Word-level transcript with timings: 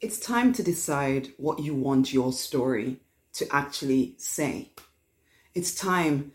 It's 0.00 0.20
time 0.20 0.52
to 0.52 0.62
decide 0.62 1.30
what 1.38 1.58
you 1.58 1.74
want 1.74 2.12
your 2.12 2.32
story 2.32 2.98
to 3.32 3.52
actually 3.52 4.14
say. 4.16 4.70
It's 5.56 5.74
time 5.74 6.30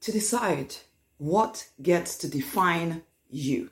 to 0.00 0.10
decide 0.10 0.74
what 1.16 1.68
gets 1.80 2.18
to 2.18 2.28
define 2.28 3.02
you. 3.30 3.70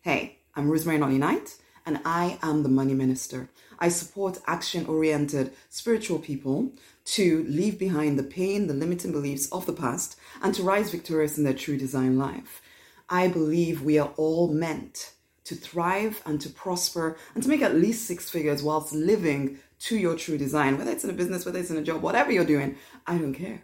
Hey, 0.00 0.38
I'm 0.54 0.70
Rosemary 0.70 0.96
Nonny 0.96 1.18
Knight, 1.18 1.58
and 1.84 2.00
I 2.06 2.38
am 2.42 2.62
the 2.62 2.70
Money 2.70 2.94
Minister. 2.94 3.50
I 3.78 3.90
support 3.90 4.38
action 4.46 4.86
oriented 4.86 5.52
spiritual 5.68 6.18
people 6.18 6.72
to 7.04 7.44
leave 7.46 7.78
behind 7.78 8.18
the 8.18 8.22
pain, 8.22 8.66
the 8.66 8.72
limiting 8.72 9.12
beliefs 9.12 9.46
of 9.52 9.66
the 9.66 9.74
past, 9.74 10.18
and 10.40 10.54
to 10.54 10.62
rise 10.62 10.90
victorious 10.90 11.36
in 11.36 11.44
their 11.44 11.52
true 11.52 11.76
design 11.76 12.16
life. 12.16 12.62
I 13.10 13.28
believe 13.28 13.82
we 13.82 13.98
are 13.98 14.14
all 14.16 14.48
meant 14.48 15.12
to 15.44 15.54
thrive 15.54 16.22
and 16.24 16.40
to 16.40 16.48
prosper 16.48 17.16
and 17.34 17.42
to 17.42 17.48
make 17.48 17.62
at 17.62 17.74
least 17.74 18.06
six 18.06 18.30
figures 18.30 18.62
whilst 18.62 18.92
living 18.92 19.58
to 19.80 19.96
your 19.96 20.16
true 20.16 20.38
design, 20.38 20.78
whether 20.78 20.90
it's 20.90 21.04
in 21.04 21.10
a 21.10 21.14
business, 21.14 21.44
whether 21.44 21.58
it's 21.58 21.70
in 21.70 21.76
a 21.76 21.82
job, 21.82 22.02
whatever 22.02 22.30
you're 22.30 22.44
doing, 22.44 22.76
I 23.06 23.18
don't 23.18 23.34
care. 23.34 23.62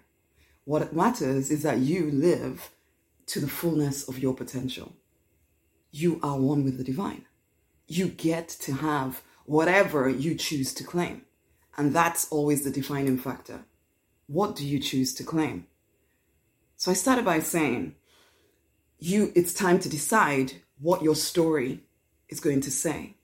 What 0.64 0.92
matters 0.92 1.50
is 1.50 1.62
that 1.62 1.78
you 1.78 2.10
live 2.10 2.70
to 3.26 3.40
the 3.40 3.48
fullness 3.48 4.08
of 4.08 4.18
your 4.18 4.34
potential. 4.34 4.92
You 5.90 6.18
are 6.22 6.38
one 6.38 6.64
with 6.64 6.76
the 6.76 6.84
divine. 6.84 7.24
You 7.86 8.08
get 8.08 8.48
to 8.60 8.72
have 8.72 9.22
whatever 9.44 10.08
you 10.08 10.34
choose 10.34 10.74
to 10.74 10.84
claim. 10.84 11.22
And 11.76 11.94
that's 11.94 12.28
always 12.30 12.64
the 12.64 12.70
defining 12.70 13.16
factor. 13.16 13.64
What 14.26 14.56
do 14.56 14.66
you 14.66 14.78
choose 14.78 15.14
to 15.14 15.24
claim? 15.24 15.66
So 16.76 16.90
I 16.90 16.94
started 16.94 17.24
by 17.24 17.40
saying, 17.40 17.94
you 18.98 19.32
it's 19.34 19.54
time 19.54 19.78
to 19.80 19.88
decide 19.88 20.54
what 20.80 21.02
your 21.02 21.14
story 21.14 21.80
is 22.28 22.40
going 22.40 22.60
to 22.62 22.70
say. 22.70 23.14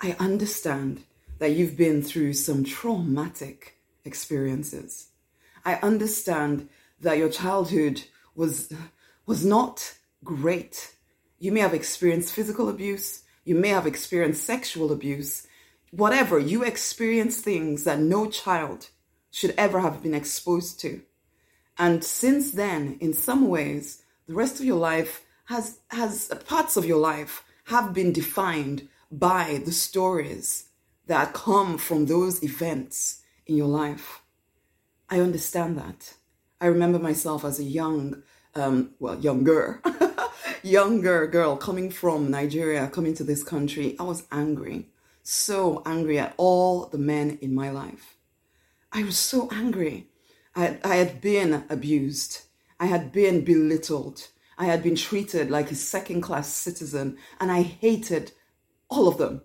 I 0.00 0.16
understand 0.18 1.04
that 1.38 1.52
you've 1.52 1.76
been 1.76 2.02
through 2.02 2.34
some 2.34 2.64
traumatic 2.64 3.78
experiences. 4.04 5.08
I 5.64 5.74
understand 5.76 6.68
that 7.00 7.18
your 7.18 7.28
childhood 7.28 8.04
was 8.34 8.72
was 9.26 9.44
not 9.44 9.94
great. 10.24 10.94
You 11.38 11.52
may 11.52 11.60
have 11.60 11.74
experienced 11.74 12.34
physical 12.34 12.68
abuse, 12.68 13.22
you 13.44 13.54
may 13.54 13.68
have 13.68 13.86
experienced 13.86 14.44
sexual 14.44 14.92
abuse, 14.92 15.46
whatever, 15.90 16.38
you 16.38 16.62
experienced 16.62 17.44
things 17.44 17.84
that 17.84 17.98
no 17.98 18.28
child 18.28 18.88
should 19.30 19.54
ever 19.56 19.80
have 19.80 20.02
been 20.02 20.14
exposed 20.14 20.80
to. 20.80 21.02
And 21.78 22.04
since 22.04 22.52
then, 22.52 22.98
in 23.00 23.14
some 23.14 23.48
ways, 23.48 24.02
the 24.26 24.34
rest 24.34 24.58
of 24.58 24.66
your 24.66 24.78
life 24.78 25.24
has 25.50 25.80
has 25.90 26.28
parts 26.46 26.76
of 26.76 26.84
your 26.86 26.98
life 26.98 27.42
have 27.64 27.92
been 27.92 28.12
defined 28.12 28.88
by 29.10 29.60
the 29.64 29.72
stories 29.72 30.68
that 31.08 31.34
come 31.34 31.76
from 31.76 32.06
those 32.06 32.42
events 32.44 33.22
in 33.46 33.56
your 33.56 33.66
life. 33.66 34.22
I 35.08 35.18
understand 35.18 35.76
that. 35.76 36.14
I 36.60 36.66
remember 36.66 37.00
myself 37.00 37.44
as 37.44 37.58
a 37.58 37.64
young, 37.64 38.22
um, 38.54 38.90
well, 39.00 39.18
younger, 39.18 39.82
younger 40.62 41.26
girl 41.26 41.56
coming 41.56 41.90
from 41.90 42.30
Nigeria, 42.30 42.86
coming 42.86 43.14
to 43.14 43.24
this 43.24 43.42
country. 43.42 43.96
I 43.98 44.04
was 44.04 44.28
angry, 44.30 44.90
so 45.24 45.82
angry 45.84 46.20
at 46.20 46.34
all 46.36 46.86
the 46.86 46.98
men 46.98 47.38
in 47.42 47.56
my 47.56 47.70
life. 47.70 48.16
I 48.92 49.02
was 49.02 49.18
so 49.18 49.48
angry. 49.50 50.06
I, 50.54 50.78
I 50.84 50.94
had 50.94 51.20
been 51.20 51.64
abused. 51.68 52.42
I 52.78 52.86
had 52.86 53.10
been 53.10 53.44
belittled. 53.44 54.28
I 54.60 54.66
had 54.66 54.82
been 54.82 54.94
treated 54.94 55.50
like 55.50 55.70
a 55.70 55.74
second 55.74 56.20
class 56.20 56.46
citizen 56.46 57.16
and 57.40 57.50
I 57.50 57.62
hated 57.62 58.32
all 58.90 59.08
of 59.08 59.16
them. 59.16 59.40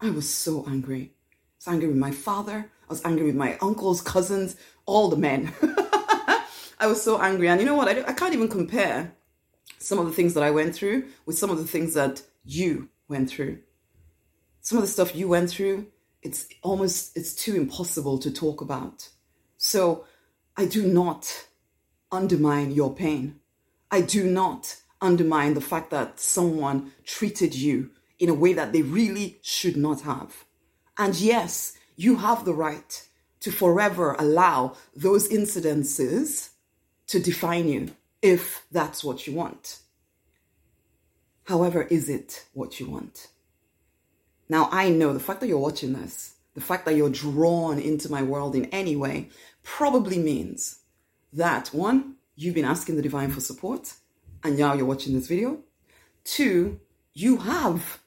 I 0.00 0.10
was 0.10 0.30
so 0.30 0.64
angry. 0.68 1.14
I 1.32 1.36
was 1.58 1.66
angry 1.66 1.88
with 1.88 1.96
my 1.96 2.12
father. 2.12 2.70
I 2.84 2.86
was 2.88 3.04
angry 3.04 3.26
with 3.26 3.34
my 3.34 3.58
uncles, 3.60 4.00
cousins, 4.00 4.54
all 4.86 5.08
the 5.08 5.16
men. 5.16 5.52
I 6.78 6.86
was 6.86 7.02
so 7.02 7.20
angry. 7.20 7.48
And 7.48 7.60
you 7.60 7.66
know 7.66 7.74
what? 7.74 7.88
I, 7.88 8.08
I 8.08 8.12
can't 8.12 8.34
even 8.34 8.46
compare 8.46 9.12
some 9.78 9.98
of 9.98 10.06
the 10.06 10.12
things 10.12 10.34
that 10.34 10.44
I 10.44 10.52
went 10.52 10.76
through 10.76 11.08
with 11.26 11.36
some 11.36 11.50
of 11.50 11.58
the 11.58 11.66
things 11.66 11.94
that 11.94 12.22
you 12.44 12.88
went 13.08 13.30
through. 13.30 13.58
Some 14.60 14.78
of 14.78 14.84
the 14.84 14.90
stuff 14.90 15.16
you 15.16 15.26
went 15.26 15.50
through, 15.50 15.88
it's 16.22 16.46
almost 16.62 17.16
it's 17.16 17.34
too 17.34 17.56
impossible 17.56 18.16
to 18.20 18.30
talk 18.30 18.60
about. 18.60 19.08
So 19.56 20.04
I 20.56 20.66
do 20.66 20.86
not 20.86 21.46
undermine 22.12 22.70
your 22.70 22.94
pain. 22.94 23.40
I 23.92 24.00
do 24.00 24.24
not 24.24 24.80
undermine 25.02 25.52
the 25.52 25.60
fact 25.60 25.90
that 25.90 26.18
someone 26.18 26.92
treated 27.04 27.54
you 27.54 27.90
in 28.18 28.30
a 28.30 28.34
way 28.34 28.54
that 28.54 28.72
they 28.72 28.80
really 28.80 29.38
should 29.42 29.76
not 29.76 30.00
have. 30.00 30.44
And 30.96 31.14
yes, 31.14 31.76
you 31.94 32.16
have 32.16 32.46
the 32.46 32.54
right 32.54 33.06
to 33.40 33.52
forever 33.52 34.16
allow 34.18 34.76
those 34.96 35.28
incidences 35.28 36.50
to 37.08 37.20
define 37.20 37.68
you 37.68 37.90
if 38.22 38.64
that's 38.72 39.04
what 39.04 39.26
you 39.26 39.34
want. 39.34 39.80
However, 41.44 41.82
is 41.82 42.08
it 42.08 42.46
what 42.54 42.80
you 42.80 42.88
want? 42.88 43.26
Now, 44.48 44.68
I 44.72 44.88
know 44.88 45.12
the 45.12 45.20
fact 45.20 45.40
that 45.40 45.48
you're 45.48 45.58
watching 45.58 45.92
this, 45.92 46.36
the 46.54 46.60
fact 46.60 46.86
that 46.86 46.96
you're 46.96 47.10
drawn 47.10 47.78
into 47.78 48.10
my 48.10 48.22
world 48.22 48.54
in 48.54 48.66
any 48.66 48.96
way, 48.96 49.28
probably 49.62 50.18
means 50.18 50.78
that 51.32 51.68
one, 51.68 52.16
you've 52.34 52.54
been 52.54 52.64
asking 52.64 52.96
the 52.96 53.02
divine 53.02 53.30
for 53.30 53.40
support 53.40 53.94
and 54.42 54.58
now 54.58 54.74
you're 54.74 54.86
watching 54.86 55.14
this 55.14 55.28
video. 55.28 55.58
Two, 56.24 56.80
you 57.14 57.38
have 57.38 58.00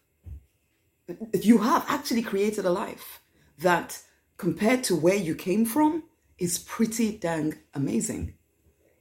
you 1.41 1.59
have 1.59 1.85
actually 1.87 2.23
created 2.23 2.65
a 2.65 2.71
life 2.71 3.21
that 3.59 4.01
compared 4.37 4.83
to 4.83 4.95
where 4.95 5.15
you 5.15 5.35
came 5.35 5.65
from 5.65 6.03
is 6.39 6.57
pretty 6.59 7.17
dang 7.17 7.53
amazing. 7.73 8.33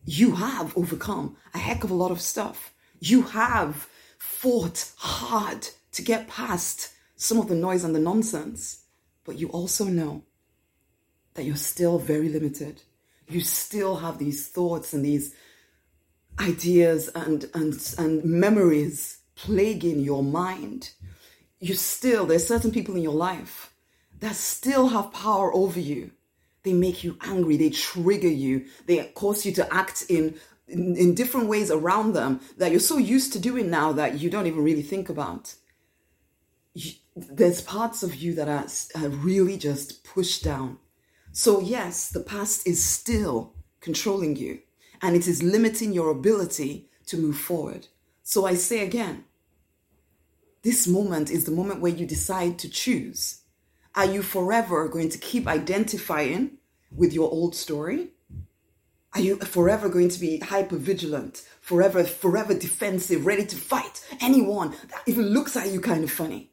You 0.04 0.34
have 0.36 0.76
overcome 0.76 1.36
a 1.54 1.58
heck 1.58 1.82
of 1.82 1.90
a 1.90 1.94
lot 1.94 2.10
of 2.10 2.20
stuff. 2.20 2.74
You 3.00 3.22
have 3.22 3.88
fought 4.18 4.92
hard 4.96 5.68
to 5.92 6.02
get 6.02 6.28
past 6.28 6.92
some 7.16 7.38
of 7.38 7.48
the 7.48 7.54
noise 7.54 7.84
and 7.84 7.94
the 7.94 8.00
nonsense, 8.00 8.84
but 9.24 9.38
you 9.38 9.48
also 9.48 9.84
know 9.84 10.24
that 11.34 11.44
you're 11.44 11.56
still 11.56 11.98
very 11.98 12.28
limited 12.28 12.82
you 13.28 13.40
still 13.40 13.96
have 13.96 14.18
these 14.18 14.48
thoughts 14.48 14.92
and 14.92 15.04
these 15.04 15.34
ideas 16.38 17.08
and, 17.14 17.48
and, 17.54 17.94
and 17.98 18.24
memories 18.24 19.18
plaguing 19.34 20.00
your 20.00 20.22
mind. 20.22 20.90
You 21.60 21.74
still, 21.74 22.26
there's 22.26 22.46
certain 22.46 22.70
people 22.70 22.96
in 22.96 23.02
your 23.02 23.14
life 23.14 23.72
that 24.20 24.36
still 24.36 24.88
have 24.88 25.12
power 25.12 25.54
over 25.54 25.80
you. 25.80 26.10
They 26.62 26.72
make 26.72 27.04
you 27.04 27.18
angry, 27.20 27.56
they 27.56 27.70
trigger 27.70 28.28
you, 28.28 28.66
they 28.86 29.04
cause 29.14 29.44
you 29.44 29.52
to 29.52 29.74
act 29.74 30.06
in, 30.08 30.34
in, 30.66 30.96
in 30.96 31.14
different 31.14 31.48
ways 31.48 31.70
around 31.70 32.14
them 32.14 32.40
that 32.56 32.70
you're 32.70 32.80
so 32.80 32.96
used 32.96 33.32
to 33.34 33.38
doing 33.38 33.70
now 33.70 33.92
that 33.92 34.20
you 34.20 34.30
don't 34.30 34.46
even 34.46 34.64
really 34.64 34.82
think 34.82 35.08
about. 35.08 35.54
You, 36.72 36.92
there's 37.14 37.60
parts 37.60 38.02
of 38.02 38.14
you 38.14 38.34
that 38.34 38.48
are, 38.48 38.66
are 39.02 39.08
really 39.08 39.56
just 39.56 40.04
pushed 40.04 40.42
down 40.42 40.78
so, 41.36 41.58
yes, 41.58 42.10
the 42.10 42.20
past 42.20 42.64
is 42.64 42.82
still 42.82 43.54
controlling 43.80 44.36
you 44.36 44.60
and 45.02 45.16
it 45.16 45.26
is 45.26 45.42
limiting 45.42 45.92
your 45.92 46.10
ability 46.10 46.88
to 47.06 47.16
move 47.16 47.36
forward. 47.36 47.88
So, 48.22 48.46
I 48.46 48.54
say 48.54 48.86
again, 48.86 49.24
this 50.62 50.86
moment 50.86 51.32
is 51.32 51.44
the 51.44 51.50
moment 51.50 51.80
where 51.80 51.92
you 51.92 52.06
decide 52.06 52.60
to 52.60 52.68
choose. 52.68 53.40
Are 53.96 54.04
you 54.04 54.22
forever 54.22 54.86
going 54.88 55.08
to 55.08 55.18
keep 55.18 55.48
identifying 55.48 56.58
with 56.92 57.12
your 57.12 57.28
old 57.32 57.56
story? 57.56 58.10
Are 59.12 59.20
you 59.20 59.34
forever 59.38 59.88
going 59.88 60.10
to 60.10 60.20
be 60.20 60.38
hyper 60.38 60.76
vigilant, 60.76 61.42
forever, 61.60 62.04
forever 62.04 62.54
defensive, 62.54 63.26
ready 63.26 63.44
to 63.44 63.56
fight 63.56 64.06
anyone 64.20 64.70
that 64.70 65.02
even 65.06 65.30
looks 65.30 65.56
at 65.56 65.72
you 65.72 65.80
kind 65.80 66.04
of 66.04 66.12
funny? 66.12 66.52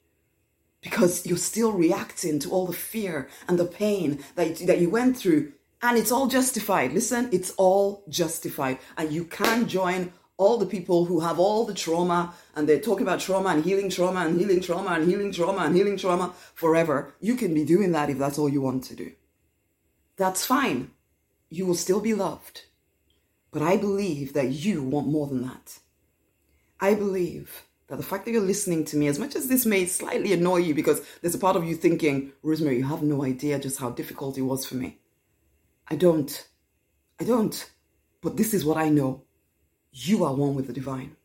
Because 0.81 1.25
you're 1.25 1.37
still 1.37 1.71
reacting 1.71 2.39
to 2.39 2.49
all 2.49 2.65
the 2.65 2.73
fear 2.73 3.29
and 3.47 3.57
the 3.57 3.65
pain 3.65 4.19
that, 4.35 4.57
that 4.67 4.79
you 4.79 4.89
went 4.89 5.17
through. 5.17 5.53
And 5.81 5.97
it's 5.97 6.11
all 6.11 6.27
justified. 6.27 6.93
Listen, 6.93 7.29
it's 7.31 7.51
all 7.51 8.03
justified. 8.09 8.79
And 8.97 9.11
you 9.11 9.25
can 9.25 9.67
join 9.67 10.13
all 10.37 10.57
the 10.57 10.65
people 10.65 11.05
who 11.05 11.19
have 11.19 11.39
all 11.39 11.65
the 11.65 11.73
trauma 11.73 12.33
and 12.55 12.67
they're 12.67 12.79
talking 12.79 13.05
about 13.05 13.19
trauma 13.19 13.49
and 13.49 13.63
healing 13.63 13.89
trauma 13.89 14.21
and 14.21 14.39
healing 14.39 14.59
trauma 14.59 14.91
and 14.91 15.07
healing 15.07 15.31
trauma 15.31 15.63
and 15.65 15.75
healing 15.75 15.97
trauma 15.97 16.33
forever. 16.55 17.13
You 17.19 17.35
can 17.35 17.53
be 17.53 17.63
doing 17.63 17.91
that 17.91 18.09
if 18.09 18.17
that's 18.17 18.39
all 18.39 18.49
you 18.49 18.61
want 18.61 18.83
to 18.85 18.95
do. 18.95 19.11
That's 20.17 20.45
fine. 20.45 20.91
You 21.49 21.65
will 21.65 21.75
still 21.75 21.99
be 21.99 22.13
loved. 22.13 22.65
But 23.51 23.61
I 23.61 23.77
believe 23.77 24.33
that 24.33 24.49
you 24.49 24.81
want 24.81 25.07
more 25.07 25.27
than 25.27 25.43
that. 25.43 25.79
I 26.79 26.95
believe 26.95 27.65
that 27.91 27.97
the 27.97 28.03
fact 28.03 28.23
that 28.23 28.31
you're 28.31 28.39
listening 28.39 28.85
to 28.85 28.95
me, 28.95 29.07
as 29.07 29.19
much 29.19 29.35
as 29.35 29.49
this 29.49 29.65
may 29.65 29.85
slightly 29.85 30.31
annoy 30.31 30.59
you 30.59 30.73
because 30.73 31.01
there's 31.21 31.35
a 31.35 31.37
part 31.37 31.57
of 31.57 31.65
you 31.65 31.75
thinking, 31.75 32.31
Rosemary, 32.41 32.77
you 32.77 32.85
have 32.85 33.03
no 33.03 33.25
idea 33.25 33.59
just 33.59 33.79
how 33.79 33.89
difficult 33.89 34.37
it 34.37 34.43
was 34.43 34.65
for 34.65 34.75
me. 34.75 34.99
I 35.89 35.97
don't. 35.97 36.47
I 37.19 37.25
don't. 37.25 37.69
But 38.21 38.37
this 38.37 38.53
is 38.53 38.63
what 38.63 38.77
I 38.77 38.87
know. 38.87 39.23
You 39.91 40.23
are 40.23 40.33
one 40.33 40.55
with 40.55 40.67
the 40.67 40.73
divine. 40.73 41.17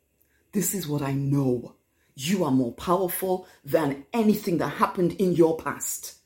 This 0.50 0.74
is 0.74 0.88
what 0.88 1.02
I 1.02 1.12
know. 1.12 1.76
you 2.16 2.44
are 2.44 2.50
more 2.50 2.72
powerful 2.72 3.46
than 3.64 4.06
anything 4.12 4.58
that 4.58 4.68
happened 4.70 5.12
in 5.12 5.32
your 5.34 5.56
past. 5.58 6.16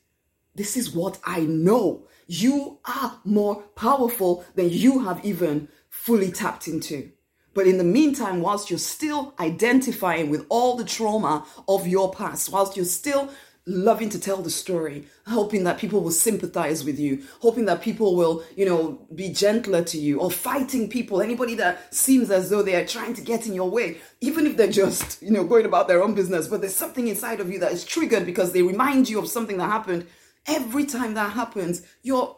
This 0.55 0.77
is 0.77 0.91
what 0.91 1.19
I 1.25 1.41
know. 1.41 2.07
You 2.27 2.79
are 2.85 3.19
more 3.25 3.57
powerful 3.75 4.45
than 4.55 4.69
you 4.69 4.99
have 4.99 5.23
even 5.25 5.67
fully 5.89 6.31
tapped 6.31 6.67
into. 6.67 7.11
But 7.53 7.67
in 7.67 7.77
the 7.77 7.83
meantime, 7.83 8.41
whilst 8.41 8.69
you're 8.69 8.79
still 8.79 9.33
identifying 9.39 10.29
with 10.29 10.45
all 10.49 10.77
the 10.77 10.85
trauma 10.85 11.45
of 11.67 11.87
your 11.87 12.13
past, 12.13 12.51
whilst 12.51 12.75
you're 12.75 12.85
still 12.85 13.29
loving 13.67 14.09
to 14.09 14.19
tell 14.19 14.37
the 14.37 14.49
story, 14.49 15.05
hoping 15.27 15.63
that 15.65 15.77
people 15.77 16.01
will 16.01 16.11
sympathize 16.11 16.83
with 16.83 16.99
you, 16.99 17.21
hoping 17.41 17.65
that 17.65 17.81
people 17.81 18.15
will, 18.15 18.43
you 18.55 18.65
know, 18.65 19.05
be 19.13 19.29
gentler 19.29 19.83
to 19.83 19.99
you, 19.99 20.19
or 20.19 20.31
fighting 20.31 20.89
people, 20.89 21.21
anybody 21.21 21.55
that 21.55 21.93
seems 21.93 22.31
as 22.31 22.49
though 22.49 22.63
they 22.63 22.75
are 22.75 22.85
trying 22.85 23.13
to 23.13 23.21
get 23.21 23.45
in 23.45 23.53
your 23.53 23.69
way, 23.69 23.97
even 24.19 24.47
if 24.47 24.57
they're 24.57 24.71
just, 24.71 25.21
you 25.21 25.29
know, 25.29 25.43
going 25.43 25.65
about 25.65 25.87
their 25.87 26.01
own 26.01 26.15
business, 26.15 26.47
but 26.47 26.61
there's 26.61 26.75
something 26.75 27.07
inside 27.07 27.39
of 27.39 27.51
you 27.51 27.59
that 27.59 27.71
is 27.71 27.85
triggered 27.85 28.25
because 28.25 28.51
they 28.51 28.63
remind 28.63 29.09
you 29.09 29.19
of 29.19 29.27
something 29.27 29.57
that 29.57 29.67
happened. 29.67 30.07
Every 30.47 30.85
time 30.85 31.13
that 31.13 31.33
happens, 31.33 31.83
you're 32.01 32.35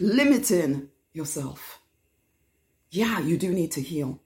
limiting 0.00 0.88
yourself. 1.12 1.80
Yeah, 2.90 3.20
you 3.20 3.36
do 3.36 3.52
need 3.52 3.70
to 3.72 3.80
heal. 3.80 4.20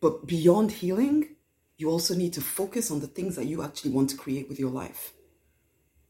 But 0.00 0.26
beyond 0.26 0.72
healing, 0.72 1.36
you 1.78 1.90
also 1.90 2.14
need 2.14 2.32
to 2.34 2.40
focus 2.40 2.90
on 2.90 3.00
the 3.00 3.06
things 3.06 3.36
that 3.36 3.46
you 3.46 3.62
actually 3.62 3.92
want 3.92 4.10
to 4.10 4.16
create 4.16 4.48
with 4.48 4.58
your 4.58 4.70
life. 4.70 5.12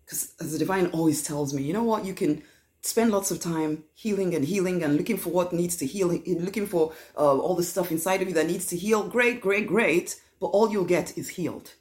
Because 0.05 0.35
as 0.41 0.53
the 0.53 0.59
divine 0.59 0.87
always 0.89 1.23
tells 1.23 1.53
me, 1.53 1.63
you 1.63 1.73
know 1.73 1.83
what, 1.83 2.05
you 2.05 2.15
can 2.15 2.43
spend 2.81 3.11
lots 3.11 3.31
of 3.31 3.41
time 3.41 3.85
healing 3.95 4.35
and 4.35 4.45
healing 4.45 4.83
and 4.83 4.97
looking 4.97 5.17
for 5.17 5.31
what 5.31 5.53
needs 5.53 5.77
to 5.77 5.87
heal, 5.87 6.09
looking 6.09 6.67
for 6.67 6.93
uh, 7.17 7.37
all 7.37 7.57
the 7.57 7.63
stuff 7.65 7.91
inside 7.91 8.23
of 8.23 8.29
you 8.29 8.35
that 8.35 8.47
needs 8.47 8.67
to 8.67 8.77
heal. 8.77 9.03
Great, 9.09 9.41
great, 9.41 9.67
great. 9.67 10.21
But 10.39 10.49
all 10.49 10.71
you'll 10.71 10.85
get 10.85 11.17
is 11.19 11.31
healed. 11.31 11.73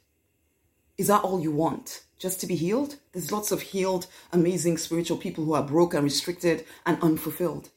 Is 0.98 1.08
that 1.08 1.22
all 1.22 1.40
you 1.40 1.52
want? 1.52 2.02
Just 2.18 2.40
to 2.40 2.46
be 2.46 2.56
healed? 2.56 2.96
There's 3.12 3.30
lots 3.30 3.52
of 3.52 3.60
healed, 3.60 4.06
amazing 4.32 4.78
spiritual 4.78 5.18
people 5.18 5.44
who 5.44 5.52
are 5.52 5.62
broken, 5.62 6.02
restricted, 6.02 6.64
and 6.86 7.00
unfulfilled. 7.02 7.68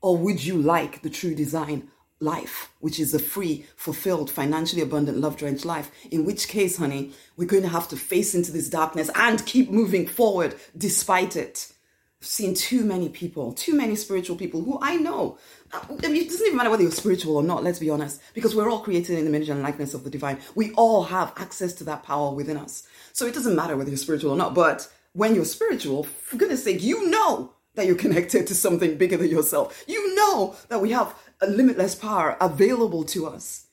Or 0.00 0.16
would 0.16 0.44
you 0.44 0.56
like 0.56 1.02
the 1.02 1.10
true 1.10 1.34
design 1.34 1.90
life, 2.20 2.72
which 2.80 2.98
is 2.98 3.14
a 3.14 3.18
free, 3.18 3.64
fulfilled, 3.76 4.30
financially 4.30 4.82
abundant, 4.82 5.18
love 5.18 5.36
drenched 5.36 5.64
life. 5.64 5.90
In 6.10 6.24
which 6.24 6.48
case, 6.48 6.76
honey, 6.76 7.12
we're 7.36 7.48
going 7.48 7.62
to 7.62 7.68
have 7.68 7.88
to 7.88 7.96
face 7.96 8.34
into 8.34 8.52
this 8.52 8.68
darkness 8.68 9.10
and 9.14 9.44
keep 9.46 9.70
moving 9.70 10.06
forward 10.06 10.56
despite 10.76 11.36
it. 11.36 11.72
I've 12.20 12.26
seen 12.26 12.54
too 12.54 12.82
many 12.82 13.08
people, 13.08 13.52
too 13.52 13.76
many 13.76 13.94
spiritual 13.94 14.34
people 14.34 14.60
who 14.62 14.78
I 14.82 14.96
know. 14.96 15.38
Uh, 15.72 15.80
I 16.02 16.08
mean, 16.08 16.22
it 16.22 16.28
doesn't 16.28 16.46
even 16.46 16.56
matter 16.56 16.70
whether 16.70 16.82
you're 16.82 16.90
spiritual 16.90 17.36
or 17.36 17.44
not, 17.44 17.62
let's 17.62 17.78
be 17.78 17.90
honest, 17.90 18.20
because 18.34 18.56
we're 18.56 18.68
all 18.68 18.80
created 18.80 19.16
in 19.16 19.24
the 19.24 19.30
image 19.30 19.48
and 19.48 19.62
likeness 19.62 19.94
of 19.94 20.02
the 20.02 20.10
divine. 20.10 20.40
We 20.56 20.72
all 20.72 21.04
have 21.04 21.32
access 21.36 21.72
to 21.74 21.84
that 21.84 22.02
power 22.02 22.34
within 22.34 22.56
us. 22.56 22.82
So 23.12 23.26
it 23.26 23.34
doesn't 23.34 23.54
matter 23.54 23.76
whether 23.76 23.90
you're 23.90 23.96
spiritual 23.96 24.32
or 24.32 24.36
not, 24.36 24.52
but 24.52 24.88
when 25.12 25.36
you're 25.36 25.44
spiritual, 25.44 26.02
for 26.02 26.36
goodness 26.36 26.64
sake, 26.64 26.82
you 26.82 27.08
know 27.08 27.52
that 27.76 27.86
you're 27.86 27.96
connected 28.06 28.48
to 28.48 28.54
something 28.54 28.98
bigger 28.98 29.16
than 29.16 29.30
yourself. 29.30 29.84
You 29.86 30.16
know 30.16 30.56
that 30.70 30.80
we 30.80 30.90
have 30.90 31.14
a 31.40 31.46
limitless 31.46 31.94
power 31.94 32.36
available 32.40 33.04
to 33.04 33.26
us. 33.26 33.66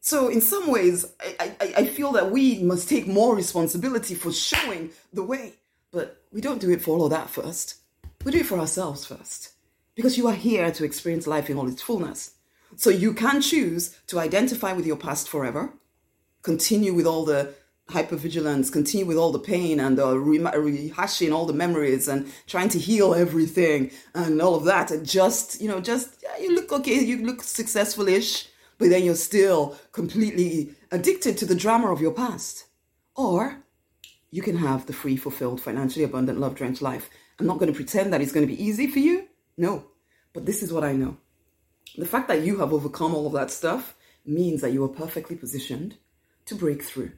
So, 0.00 0.28
in 0.28 0.40
some 0.40 0.70
ways, 0.70 1.04
I, 1.20 1.54
I, 1.60 1.74
I, 1.78 1.86
feel 1.86 2.12
that 2.12 2.30
we 2.30 2.62
must 2.62 2.88
take 2.88 3.06
more 3.06 3.34
responsibility 3.34 4.14
for 4.14 4.32
showing 4.32 4.90
the 5.12 5.24
way. 5.24 5.54
But 5.90 6.22
we 6.32 6.40
don't 6.40 6.60
do 6.60 6.70
it 6.70 6.80
for 6.82 6.92
all 6.96 7.04
of 7.04 7.10
that 7.10 7.28
first. 7.28 7.76
We 8.24 8.32
do 8.32 8.38
it 8.38 8.46
for 8.46 8.58
ourselves 8.58 9.04
first. 9.04 9.52
Because 9.94 10.16
you 10.16 10.28
are 10.28 10.34
here 10.34 10.70
to 10.70 10.84
experience 10.84 11.26
life 11.26 11.50
in 11.50 11.58
all 11.58 11.68
its 11.68 11.82
fullness. 11.82 12.34
So, 12.76 12.90
you 12.90 13.12
can 13.12 13.40
choose 13.42 13.98
to 14.06 14.20
identify 14.20 14.72
with 14.72 14.86
your 14.86 14.96
past 14.96 15.28
forever, 15.28 15.72
continue 16.42 16.94
with 16.94 17.06
all 17.06 17.24
the 17.24 17.54
hypervigilance, 17.88 18.70
continue 18.70 19.06
with 19.06 19.16
all 19.16 19.32
the 19.32 19.38
pain 19.38 19.80
and 19.80 19.98
uh, 19.98 20.08
rehashing 20.08 21.32
all 21.32 21.46
the 21.46 21.52
memories 21.52 22.06
and 22.06 22.30
trying 22.46 22.68
to 22.68 22.78
heal 22.78 23.14
everything 23.14 23.90
and 24.14 24.40
all 24.40 24.54
of 24.54 24.64
that. 24.64 24.90
And 24.90 25.06
just, 25.06 25.60
you 25.60 25.68
know, 25.68 25.80
just, 25.80 26.22
yeah, 26.22 26.42
you 26.42 26.54
look 26.54 26.70
okay, 26.72 27.02
you 27.02 27.24
look 27.24 27.42
successful-ish, 27.42 28.48
but 28.76 28.90
then 28.90 29.04
you're 29.04 29.14
still 29.14 29.76
completely 29.92 30.74
addicted 30.90 31.38
to 31.38 31.46
the 31.46 31.54
drama 31.54 31.90
of 31.90 32.00
your 32.00 32.12
past. 32.12 32.66
Or 33.16 33.64
you 34.30 34.42
can 34.42 34.58
have 34.58 34.86
the 34.86 34.92
free, 34.92 35.16
fulfilled, 35.16 35.60
financially 35.60 36.04
abundant, 36.04 36.38
love 36.38 36.54
drenched 36.54 36.82
life. 36.82 37.08
I'm 37.40 37.46
not 37.46 37.58
going 37.58 37.72
to 37.72 37.76
pretend 37.76 38.12
that 38.12 38.20
it's 38.20 38.32
going 38.32 38.46
to 38.46 38.54
be 38.54 38.62
easy 38.62 38.86
for 38.86 38.98
you. 38.98 39.28
No. 39.56 39.86
But 40.34 40.44
this 40.44 40.62
is 40.62 40.72
what 40.72 40.84
I 40.84 40.92
know. 40.92 41.16
The 41.96 42.06
fact 42.06 42.28
that 42.28 42.42
you 42.42 42.58
have 42.58 42.72
overcome 42.72 43.14
all 43.14 43.26
of 43.26 43.32
that 43.32 43.50
stuff 43.50 43.94
means 44.26 44.60
that 44.60 44.72
you 44.72 44.84
are 44.84 44.88
perfectly 44.88 45.36
positioned 45.36 45.96
to 46.44 46.54
break 46.54 46.82
through 46.82 47.12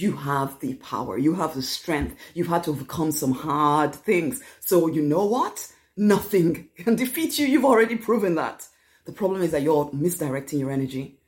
you 0.00 0.12
have 0.16 0.60
the 0.60 0.74
power, 0.74 1.18
you 1.18 1.34
have 1.34 1.54
the 1.54 1.62
strength, 1.62 2.16
you've 2.34 2.48
had 2.48 2.64
to 2.64 2.70
overcome 2.70 3.12
some 3.12 3.32
hard 3.32 3.94
things. 3.94 4.42
So, 4.60 4.88
you 4.88 5.02
know 5.02 5.24
what? 5.24 5.72
Nothing 5.96 6.68
can 6.76 6.96
defeat 7.04 7.38
you. 7.38 7.46
You've 7.46 7.64
already 7.64 7.96
proven 7.96 8.34
that. 8.34 8.66
The 9.04 9.12
problem 9.12 9.42
is 9.42 9.52
that 9.52 9.62
you're 9.62 9.90
misdirecting 9.92 10.58
your 10.58 10.70
energy. 10.70 11.18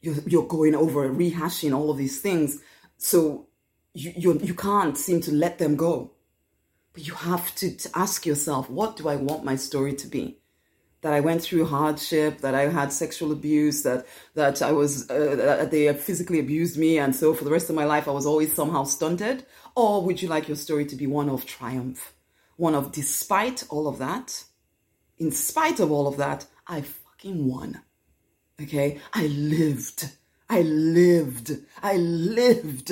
You're, 0.00 0.16
you're 0.26 0.46
going 0.46 0.74
over, 0.74 1.08
rehashing 1.08 1.74
all 1.74 1.90
of 1.90 1.98
these 1.98 2.20
things. 2.20 2.60
So, 2.98 3.48
you, 3.94 4.12
you, 4.16 4.38
you 4.42 4.54
can't 4.54 4.96
seem 4.96 5.20
to 5.22 5.32
let 5.32 5.58
them 5.58 5.76
go. 5.76 6.12
But 6.92 7.06
you 7.06 7.14
have 7.14 7.54
to, 7.56 7.74
to 7.74 7.90
ask 7.94 8.26
yourself, 8.26 8.68
what 8.68 8.96
do 8.96 9.08
I 9.08 9.16
want 9.16 9.44
my 9.44 9.56
story 9.56 9.94
to 9.94 10.06
be? 10.06 10.41
That 11.02 11.12
I 11.12 11.20
went 11.20 11.42
through 11.42 11.66
hardship, 11.66 12.38
that 12.38 12.54
I 12.54 12.68
had 12.68 12.92
sexual 12.92 13.32
abuse, 13.32 13.82
that 13.82 14.06
that 14.34 14.62
I 14.62 14.72
was 14.72 15.10
uh, 15.10 15.34
that 15.36 15.70
they 15.70 15.92
physically 15.94 16.38
abused 16.38 16.78
me, 16.78 16.98
and 16.98 17.14
so 17.14 17.34
for 17.34 17.44
the 17.44 17.50
rest 17.50 17.68
of 17.68 17.76
my 17.76 17.84
life 17.84 18.08
I 18.08 18.12
was 18.12 18.26
always 18.26 18.54
somehow 18.54 18.84
stunted? 18.84 19.44
Or 19.74 20.02
would 20.04 20.22
you 20.22 20.28
like 20.28 20.48
your 20.48 20.56
story 20.56 20.86
to 20.86 20.96
be 20.96 21.06
one 21.06 21.28
of 21.28 21.44
triumph, 21.44 22.14
one 22.56 22.74
of 22.74 22.92
despite 22.92 23.64
all 23.68 23.88
of 23.88 23.98
that, 23.98 24.44
in 25.18 25.30
spite 25.32 25.80
of 25.80 25.90
all 25.90 26.06
of 26.06 26.16
that, 26.16 26.46
I 26.66 26.82
fucking 26.82 27.48
won. 27.48 27.82
Okay, 28.60 29.00
I 29.12 29.26
lived, 29.26 30.10
I 30.48 30.62
lived, 30.62 31.52
I 31.82 31.96
lived. 31.96 32.90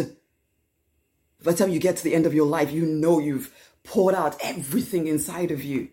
By 1.42 1.52
the 1.52 1.56
time 1.56 1.70
you 1.70 1.78
get 1.78 1.96
to 1.98 2.04
the 2.04 2.14
end 2.14 2.26
of 2.26 2.34
your 2.34 2.46
life, 2.46 2.72
you 2.72 2.84
know 2.84 3.18
you've 3.18 3.54
poured 3.84 4.14
out 4.14 4.36
everything 4.42 5.06
inside 5.06 5.50
of 5.50 5.62
you. 5.62 5.88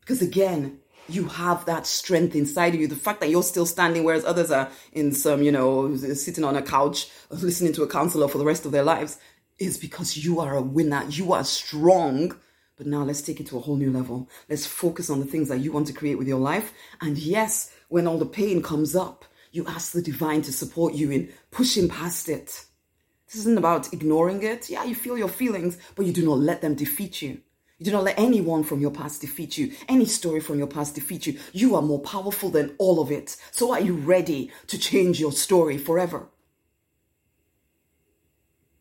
Because 0.00 0.22
again, 0.22 0.78
you 1.08 1.26
have 1.26 1.64
that 1.66 1.86
strength 1.86 2.34
inside 2.34 2.74
of 2.74 2.80
you. 2.80 2.88
The 2.88 2.96
fact 2.96 3.20
that 3.20 3.30
you're 3.30 3.42
still 3.42 3.66
standing, 3.66 4.04
whereas 4.04 4.24
others 4.24 4.50
are 4.50 4.70
in 4.92 5.12
some, 5.12 5.42
you 5.42 5.52
know, 5.52 5.94
sitting 5.96 6.44
on 6.44 6.56
a 6.56 6.62
couch 6.62 7.08
listening 7.30 7.72
to 7.74 7.82
a 7.82 7.88
counselor 7.88 8.28
for 8.28 8.38
the 8.38 8.44
rest 8.44 8.64
of 8.64 8.72
their 8.72 8.84
lives, 8.84 9.18
is 9.58 9.78
because 9.78 10.16
you 10.16 10.40
are 10.40 10.54
a 10.54 10.62
winner. 10.62 11.04
You 11.08 11.32
are 11.32 11.44
strong. 11.44 12.36
But 12.76 12.86
now 12.86 13.04
let's 13.04 13.22
take 13.22 13.40
it 13.40 13.46
to 13.46 13.56
a 13.56 13.60
whole 13.60 13.76
new 13.76 13.90
level. 13.90 14.28
Let's 14.50 14.66
focus 14.66 15.08
on 15.08 15.20
the 15.20 15.26
things 15.26 15.48
that 15.48 15.60
you 15.60 15.72
want 15.72 15.86
to 15.86 15.94
create 15.94 16.18
with 16.18 16.28
your 16.28 16.40
life. 16.40 16.72
And 17.00 17.16
yes, 17.16 17.72
when 17.88 18.06
all 18.06 18.18
the 18.18 18.26
pain 18.26 18.62
comes 18.62 18.94
up, 18.94 19.24
you 19.52 19.66
ask 19.66 19.92
the 19.92 20.02
divine 20.02 20.42
to 20.42 20.52
support 20.52 20.92
you 20.92 21.10
in 21.10 21.32
pushing 21.50 21.88
past 21.88 22.28
it. 22.28 22.66
This 23.26 23.40
isn't 23.40 23.56
about 23.56 23.92
ignoring 23.94 24.42
it. 24.42 24.68
Yeah, 24.68 24.84
you 24.84 24.94
feel 24.94 25.16
your 25.16 25.28
feelings, 25.28 25.78
but 25.94 26.04
you 26.04 26.12
do 26.12 26.24
not 26.24 26.38
let 26.38 26.60
them 26.60 26.74
defeat 26.74 27.22
you. 27.22 27.40
You 27.78 27.84
do 27.84 27.92
not 27.92 28.04
let 28.04 28.18
anyone 28.18 28.64
from 28.64 28.80
your 28.80 28.90
past 28.90 29.20
defeat 29.20 29.58
you, 29.58 29.72
any 29.86 30.06
story 30.06 30.40
from 30.40 30.58
your 30.58 30.66
past 30.66 30.94
defeat 30.94 31.26
you. 31.26 31.38
You 31.52 31.76
are 31.76 31.82
more 31.82 32.00
powerful 32.00 32.48
than 32.48 32.74
all 32.78 33.00
of 33.00 33.10
it. 33.10 33.36
So 33.50 33.72
are 33.72 33.80
you 33.80 33.94
ready 33.94 34.50
to 34.68 34.78
change 34.78 35.20
your 35.20 35.32
story 35.32 35.76
forever? 35.76 36.28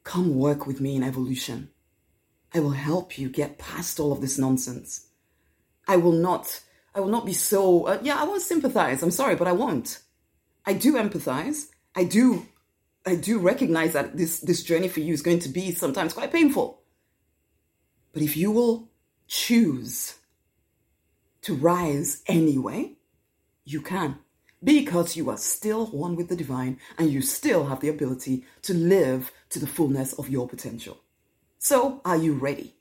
Come 0.06 0.36
work 0.36 0.66
with 0.66 0.80
me 0.80 0.96
in 0.96 1.04
evolution. 1.04 1.72
I 2.54 2.62
will 2.62 2.72
help 2.72 3.18
you 3.18 3.28
get 3.28 3.58
past 3.58 4.00
all 4.00 4.14
of 4.14 4.22
this 4.22 4.38
nonsense. 4.38 5.08
I 5.88 5.98
will 5.98 6.14
not, 6.14 6.62
I 6.94 7.02
will 7.02 7.10
not 7.10 7.26
be 7.26 7.34
so, 7.34 7.88
uh, 7.88 8.00
yeah, 8.02 8.18
I 8.18 8.24
won't 8.24 8.42
sympathize. 8.42 9.04
I'm 9.04 9.12
sorry, 9.12 9.36
but 9.36 9.48
I 9.48 9.52
won't. 9.52 10.00
I 10.66 10.74
do 10.74 10.94
empathize. 10.94 11.66
I 11.96 12.06
do, 12.06 12.46
I 13.06 13.16
do 13.16 13.40
recognize 13.40 13.92
that 13.92 14.16
this, 14.16 14.40
this 14.40 14.64
journey 14.64 14.88
for 14.88 15.02
you 15.02 15.14
is 15.14 15.22
going 15.22 15.40
to 15.40 15.50
be 15.50 15.72
sometimes 15.72 16.14
quite 16.14 16.32
painful. 16.32 16.82
But 18.16 18.24
if 18.24 18.38
you 18.38 18.50
will 18.50 18.88
choose 19.28 20.16
to 21.42 21.54
rise 21.54 22.24
anyway, 22.28 22.94
you 23.66 23.82
can. 23.82 24.20
Because 24.64 25.18
you 25.18 25.30
are 25.30 25.38
still 25.38 25.88
one 25.88 26.16
with 26.16 26.30
the 26.30 26.36
divine 26.38 26.80
and 26.98 27.12
you 27.12 27.22
still 27.22 27.66
have 27.66 27.82
the 27.82 27.90
ability 27.90 28.46
to 28.62 28.74
live 28.74 29.34
to 29.50 29.60
the 29.60 29.68
fullness 29.68 30.14
of 30.14 30.30
your 30.30 30.48
potential. 30.48 30.98
So, 31.60 32.00
are 32.06 32.16
you 32.16 32.36
ready? 32.36 32.76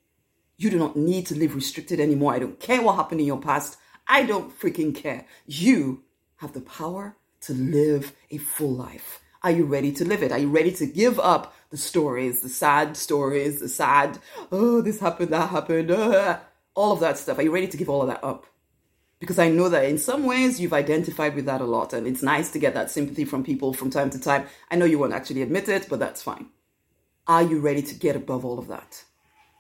You 0.57 0.71
do 0.71 0.79
not 0.79 0.95
need 0.95 1.27
to 1.27 1.35
live 1.35 1.57
restricted 1.57 1.99
anymore. 1.99 2.33
I 2.33 2.39
don't 2.39 2.61
care 2.61 2.81
what 2.81 2.95
happened 2.95 3.21
in 3.21 3.27
your 3.27 3.41
past. 3.41 3.77
I 4.07 4.23
don't 4.23 4.57
freaking 4.57 4.95
care. 4.95 5.27
You 5.47 6.05
have 6.37 6.53
the 6.53 6.61
power 6.61 7.17
to 7.41 7.55
live 7.55 8.13
a 8.31 8.39
full 8.39 8.73
life. 8.73 9.19
Are 9.45 9.51
you 9.51 9.67
ready 9.67 9.93
to 9.93 10.07
live 10.07 10.23
it? 10.23 10.33
Are 10.33 10.39
you 10.39 10.49
ready 10.49 10.73
to 10.73 10.87
give 10.87 11.21
up 11.21 11.55
the 11.69 11.77
stories, 11.77 12.41
the 12.41 12.49
sad 12.49 12.97
stories, 12.97 13.61
the 13.61 13.69
sad, 13.69 14.19
oh, 14.51 14.81
this 14.81 15.01
happened, 15.01 15.35
that 15.35 15.51
happened, 15.51 15.91
uh, 15.91 16.39
all 16.75 16.93
of 16.93 17.01
that 17.01 17.19
stuff? 17.19 17.39
Are 17.39 17.43
you 17.43 17.53
ready 17.53 17.69
to 17.69 17.77
give 17.77 17.91
all 17.91 18.01
of 18.01 18.09
that 18.09 18.25
up? 18.25 18.47
Because 19.21 19.39
I 19.39 19.51
know 19.51 19.69
that 19.69 19.85
in 19.85 19.99
some 19.99 20.25
ways 20.25 20.61
you've 20.61 20.73
identified 20.73 21.35
with 21.35 21.45
that 21.45 21.61
a 21.61 21.67
lot, 21.67 21.93
and 21.93 22.07
it's 22.07 22.23
nice 22.23 22.51
to 22.53 22.59
get 22.59 22.73
that 22.73 22.91
sympathy 22.91 23.27
from 23.27 23.45
people 23.45 23.75
from 23.75 23.91
time 23.91 24.09
to 24.11 24.19
time. 24.19 24.47
I 24.71 24.77
know 24.77 24.87
you 24.87 24.99
won't 24.99 25.13
actually 25.13 25.43
admit 25.43 25.69
it, 25.69 25.89
but 25.91 25.99
that's 25.99 26.23
fine. 26.23 26.47
Are 27.27 27.43
you 27.43 27.61
ready 27.61 27.83
to 27.83 27.95
get 27.95 28.17
above 28.17 28.47
all 28.47 28.59
of 28.59 28.69
that? 28.69 29.05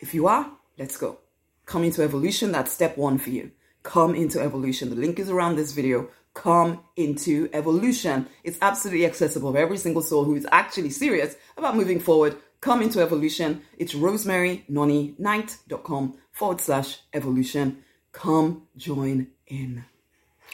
If 0.00 0.14
you 0.14 0.26
are, 0.26 0.50
let's 0.78 0.96
go. 0.96 1.18
Come 1.66 1.84
into 1.84 2.02
evolution. 2.02 2.52
That's 2.52 2.72
step 2.72 2.96
one 2.96 3.18
for 3.18 3.30
you. 3.30 3.50
Come 3.82 4.14
into 4.14 4.40
evolution. 4.40 4.88
The 4.88 4.96
link 4.96 5.18
is 5.18 5.28
around 5.28 5.56
this 5.56 5.72
video. 5.72 6.08
Come 6.34 6.80
into 6.96 7.48
evolution. 7.52 8.26
It's 8.42 8.58
absolutely 8.60 9.06
accessible 9.06 9.52
for 9.52 9.58
every 9.58 9.78
single 9.78 10.02
soul 10.02 10.24
who 10.24 10.34
is 10.34 10.48
actually 10.50 10.90
serious 10.90 11.36
about 11.56 11.76
moving 11.76 12.00
forward. 12.00 12.36
Come 12.60 12.82
into 12.82 13.00
evolution. 13.00 13.62
It's 13.78 13.94
rosemarynonnyknight.com 13.94 16.18
forward 16.32 16.60
slash 16.60 16.98
evolution. 17.12 17.84
Come 18.12 18.66
join 18.76 19.28
in. 19.46 19.84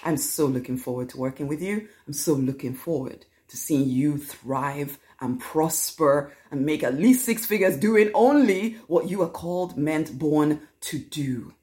I'm 0.05 0.17
so 0.17 0.47
looking 0.47 0.77
forward 0.77 1.09
to 1.11 1.19
working 1.19 1.49
with 1.49 1.63
you. 1.63 1.89
I'm 2.07 2.13
so 2.13 2.35
looking 2.35 2.75
forward 2.75 3.27
to 3.49 3.57
seeing 3.57 3.89
you 3.89 4.19
thrive 4.19 4.99
and 5.21 5.41
prosper 5.41 6.33
and 6.51 6.65
make 6.65 6.83
at 6.83 6.95
least 6.95 7.25
six 7.25 7.47
figures 7.47 7.77
doing 7.77 8.11
only 8.15 8.79
what 8.87 9.11
you 9.11 9.23
are 9.23 9.29
called, 9.29 9.77
meant, 9.77 10.19
born 10.19 10.63
to 10.83 10.99
do. 10.99 11.55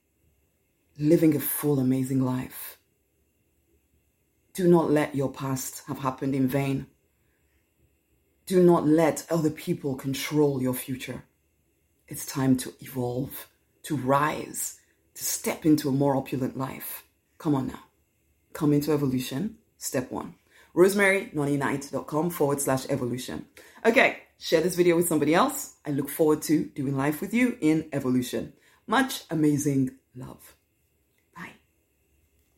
Living 1.00 1.36
a 1.36 1.40
full, 1.40 1.80
amazing 1.80 2.24
life. 2.24 2.77
Do 4.58 4.68
not 4.68 4.90
let 4.90 5.14
your 5.14 5.30
past 5.30 5.84
have 5.88 6.00
happened 6.00 6.34
in 6.34 6.48
vain. 6.48 6.88
Do 8.48 8.64
not 8.64 8.88
let 8.88 9.24
other 9.30 9.52
people 9.52 9.94
control 9.94 10.64
your 10.64 10.74
future. 10.74 11.22
It's 12.08 12.26
time 12.26 12.58
to 12.58 12.74
evolve, 12.82 13.50
to 13.84 13.96
rise, 13.96 14.80
to 15.14 15.24
step 15.24 15.64
into 15.64 15.90
a 15.90 15.92
more 15.92 16.16
opulent 16.16 16.58
life. 16.58 17.04
Come 17.38 17.54
on 17.54 17.68
now. 17.68 17.84
Come 18.54 18.74
into 18.74 18.92
evolution. 18.92 19.60
Step 19.78 20.12
one 20.12 20.34
rosemarynonnyknight.com 20.76 22.32
forward 22.32 22.60
slash 22.60 22.88
evolution. 22.90 23.46
Okay, 23.86 24.24
share 24.40 24.62
this 24.62 24.76
video 24.76 24.96
with 24.96 25.08
somebody 25.08 25.36
else. 25.36 25.76
I 25.86 25.92
look 25.92 26.10
forward 26.10 26.42
to 26.44 26.66
doing 26.66 26.98
life 26.98 27.22
with 27.22 27.32
you 27.32 27.60
in 27.62 27.90
evolution. 27.94 28.54
Much 28.88 29.24
amazing 29.30 29.92
love. 30.16 30.57